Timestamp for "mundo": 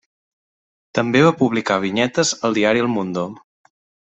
2.95-3.29